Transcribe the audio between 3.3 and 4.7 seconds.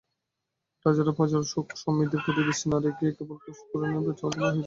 কোষপরিপূরণে যত্নবান হইয়াছেন।